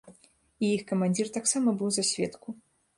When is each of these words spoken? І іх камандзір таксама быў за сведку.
І 0.63 0.71
іх 0.77 0.87
камандзір 0.93 1.31
таксама 1.37 1.77
быў 1.83 1.89
за 1.99 2.09
сведку. 2.13 2.61